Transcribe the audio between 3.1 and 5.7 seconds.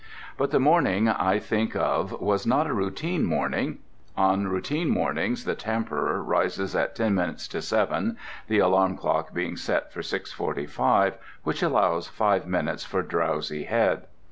morning. On routine mornings the